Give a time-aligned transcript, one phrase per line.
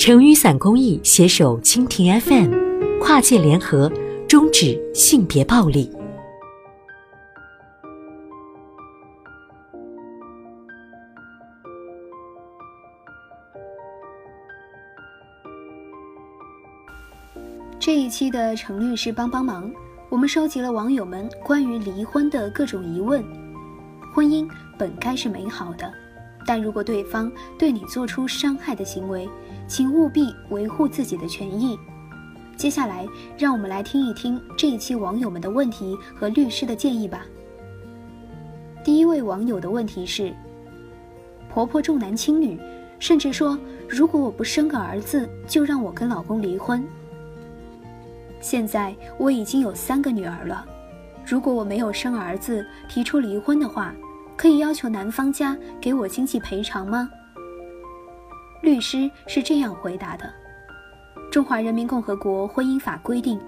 [0.00, 2.50] 成雨伞公益携手蜻蜓 FM，
[3.02, 3.92] 跨界联合，
[4.26, 5.94] 终止性别暴力。
[17.78, 19.70] 这一期的程律师帮帮忙，
[20.08, 23.22] 我们收集了网友们关于离婚的各种疑问。
[24.14, 24.48] 婚姻
[24.78, 25.92] 本该是美好的，
[26.46, 29.28] 但如果对方对你做出伤害的行为，
[29.68, 31.78] 请务必维护自己的权益。
[32.56, 33.06] 接下来，
[33.38, 37.24] 让我们来听一听这一期网友们的问题和律师的建议吧。
[38.84, 40.34] 第一位网友的问题是：
[41.48, 42.58] 婆婆重男轻女，
[42.98, 46.84] 甚至说如果我不生个儿子，就让我跟老公离婚。
[48.40, 50.66] 现在我已经有三个女儿了，
[51.26, 53.94] 如果我没有生儿子，提出离婚的话，
[54.40, 57.10] 可以要求男方家给我经济赔偿吗？
[58.62, 60.24] 律师是这样回答的：
[61.28, 63.38] 《中华人民共和国婚姻法》规定，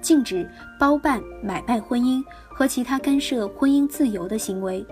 [0.00, 4.84] 禁止包办、买卖婚姻和其他干涉婚姻自由的行为。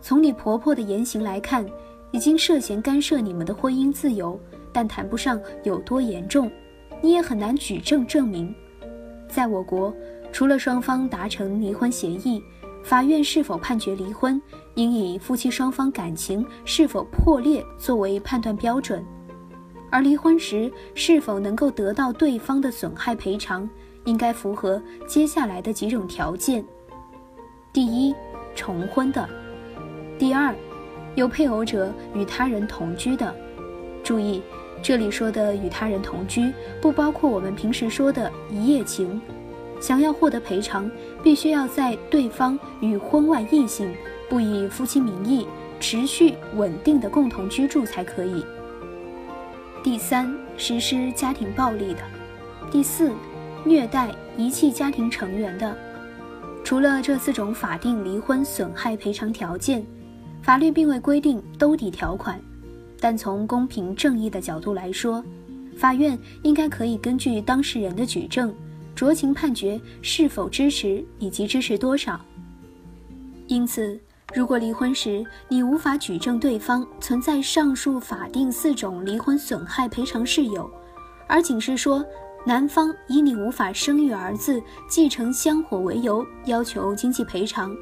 [0.00, 1.64] 从你婆婆的言行来看，
[2.10, 4.40] 已经涉嫌干涉你们的婚姻自由，
[4.72, 6.50] 但谈不上有多严重，
[7.00, 8.52] 你也很难举证证明。
[9.28, 9.94] 在我国，
[10.32, 12.42] 除了双方达成离婚协议，
[12.82, 14.40] 法院是否判决离婚，
[14.74, 19.04] 应以夫妻双方感情是否破裂作为判断标准，
[19.90, 23.68] 而离婚时是否能够得到对方的损害赔偿，
[24.04, 26.64] 应该符合接下来的几种条件：
[27.72, 28.14] 第一，
[28.54, 29.28] 重婚的；
[30.18, 30.54] 第二，
[31.14, 33.32] 有配偶者与他人同居的。
[34.02, 34.42] 注意，
[34.82, 39.20] 这里说的与他人同居，不包括我们平时说的一夜情。
[39.80, 40.88] 想要获得赔偿，
[41.22, 43.92] 必须要在对方与婚外异性
[44.28, 45.46] 不以夫妻名义
[45.80, 48.44] 持续稳定的共同居住才可以。
[49.82, 52.00] 第三，实施家庭暴力的；
[52.70, 53.10] 第四，
[53.64, 55.74] 虐待遗弃家庭成员的。
[56.62, 59.84] 除了这四种法定离婚损害赔偿条件，
[60.42, 62.38] 法律并未规定兜底条款，
[63.00, 65.24] 但从公平正义的角度来说，
[65.76, 68.54] 法院应该可以根据当事人的举证。
[69.00, 72.20] 酌情判决是否支持以及支持多少。
[73.46, 73.98] 因此，
[74.34, 80.70] 如果离婚时你无法举证对方存在上述法定四种离婚损害赔偿事由，
[81.26, 82.04] 而仅是说
[82.44, 87.74] 男方以你无法生育儿子、继承香火为由要求经济赔偿，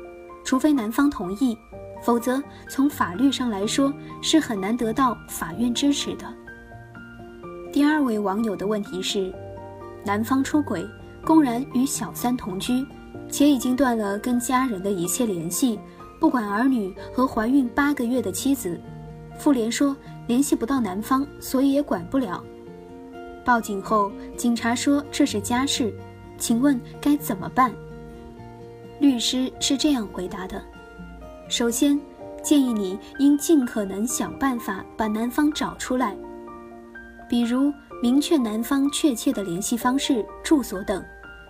[0.44, 1.58] 除非男方同意，
[2.00, 3.92] 否则从法律上来说
[4.22, 6.32] 是很难得到法院支持的。
[7.72, 9.34] 第二位网友的问题是，
[10.04, 10.88] 男方出轨。
[11.24, 12.86] 公然与小三同居，
[13.30, 15.78] 且已经断了跟家人的一切联系，
[16.18, 18.80] 不管儿女和怀孕八个月的妻子。
[19.38, 19.96] 妇联说
[20.26, 22.42] 联系不到男方，所以也管不了。
[23.44, 25.94] 报警后，警察说这是家事，
[26.36, 27.72] 请问该怎么办？
[29.00, 30.60] 律师是这样回答的：
[31.48, 31.98] 首先，
[32.42, 36.16] 建议你应尽可能想办法把男方找出来，
[37.28, 41.04] 比如明确男方确切的联系方式、住所等。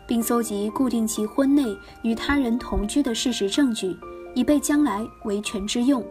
[0.06, 3.94] 并搜集固定其婚内与他人同居的事实证据，
[4.34, 6.02] 以备将来维权之用。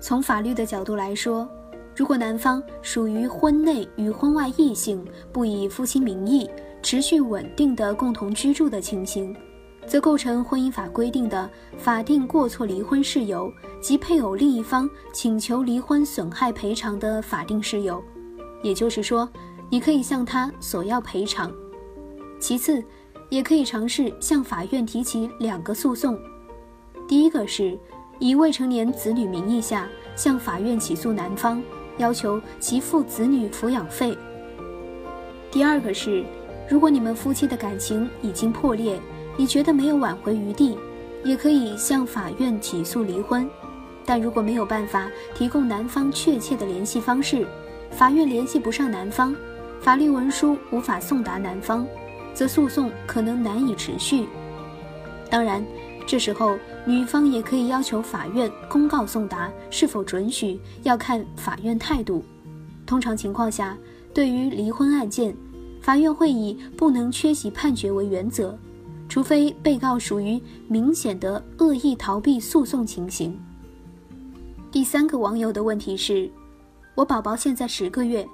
[0.00, 1.48] 从法律的角度来说，
[1.96, 6.48] 如果男方属于婚内与婚外异性不以夫妻名义
[6.80, 9.34] 持续稳定的共同居住的情形，
[9.84, 18.00] 则构成婚姻法规定的法定过错离婚事由及配偶另一方请求离婚损害赔偿的法定事由。
[18.64, 19.28] 也就是说，
[19.68, 21.52] 你可以向他索要赔偿。
[22.40, 22.82] 其次，
[23.28, 26.18] 也可以尝试向法院提起两个诉讼。
[27.06, 27.78] 第一个是
[28.18, 29.86] 以未成年子女名义下
[30.16, 31.62] 向法院起诉男方，
[31.98, 34.16] 要求其付子女抚养费。
[35.50, 36.24] 第二个是，
[36.66, 38.98] 如果你们夫妻的感情已经破裂，
[39.36, 40.78] 你觉得没有挽回余地，
[41.22, 43.46] 也可以向法院起诉离婚。
[44.06, 47.46] 但如果没有办法提供男方确切的联系方式，
[47.96, 49.34] 法院联系不上男方，
[49.80, 51.86] 法律文书无法送达男方。
[52.34, 54.26] 则诉讼可能难以持续。
[55.30, 55.64] 当然，
[56.04, 62.24] 这时候女方也可以要求法院公告送达，是否准许要看法院态度。
[62.84, 63.78] 通常情况下，
[64.12, 65.32] 对于离婚案件，
[65.80, 68.58] 法院会以不能缺席判决为原则，
[69.08, 73.40] 除非被告属于明显的恶意逃避诉讼情形。
[74.72, 76.28] 第三个网友的问题是：
[76.94, 78.24] 我宝宝现在十个月，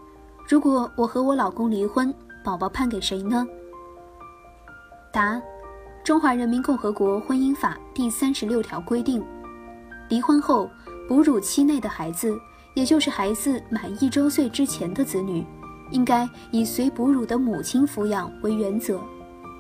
[0.47, 2.13] 如果我和我老公离婚，
[2.45, 3.47] 宝宝判给谁呢？
[5.11, 5.37] 答：
[6.05, 9.25] 《中华人民共和国婚姻法》第三十六条规定，
[10.11, 10.69] 离婚后
[11.09, 12.39] 哺乳期内的孩子
[12.75, 15.43] 也就是孩子满一周岁之前的子女，
[15.91, 19.01] 应该以随哺乳的母亲抚养为原则。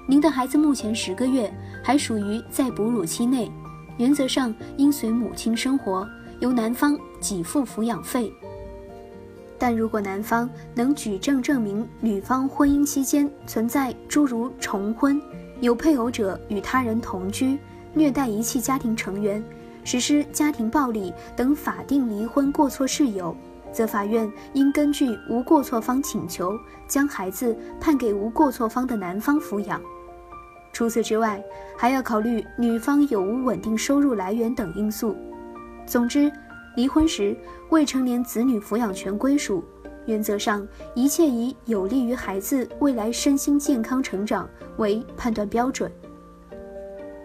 [0.06, 1.50] 您的孩子目前十个月，
[1.82, 3.50] 还属于在哺乳期内，
[3.96, 6.06] 原则上应随母亲生活，
[6.40, 8.30] 由男方给付抚养费。
[9.60, 15.20] 但如果男方能举证证明女方婚姻期间存在诸如重婚、
[15.60, 17.58] 有配偶者与他人同居、
[17.92, 19.44] 虐待遗弃家庭成员、
[19.84, 23.36] 实施家庭暴力等法定离婚过错事由，
[23.70, 26.58] 则法院应根据无过错方请求，
[26.88, 29.78] 将孩子判给无过错方的男方抚养。
[30.72, 31.38] 除此之外，
[31.76, 35.14] 还要考虑女方有无稳定收入来源等因素。
[35.84, 36.32] 总之。
[36.80, 37.36] 离婚时，
[37.68, 39.62] 未成年子女抚养权归属，
[40.06, 44.48] 原则上一切以有利于孩子未来身心健康成长
[44.78, 45.92] 为判断标准。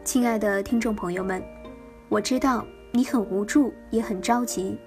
[0.03, 1.41] 亲爱的听众朋友们，
[2.09, 4.77] 我知道你很无助，也很着急。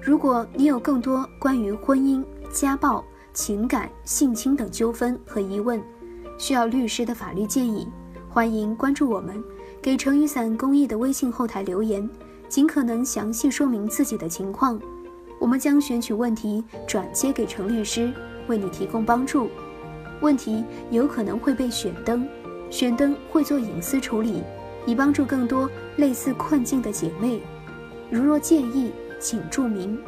[0.00, 3.04] 如果你有更多关于婚姻、家暴、
[3.34, 5.78] 情感、性侵等纠纷和疑问，
[6.38, 7.86] 需要律师的法律建议，
[8.30, 9.44] 欢迎关注我们，
[9.82, 12.08] 给成雨伞公益的微信后台留言。
[12.48, 14.80] 尽可能详细说明自己的情况，
[15.38, 18.12] 我们将选取问题转接给程律师，
[18.46, 19.48] 为你提供帮助。
[20.20, 22.26] 问题有可能会被选登，
[22.70, 24.42] 选登会做隐私处理，
[24.86, 27.40] 以帮助更多类似困境的姐妹。
[28.10, 29.98] 如若介意，请注明。